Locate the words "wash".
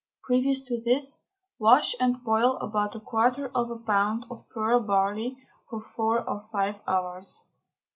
1.59-1.93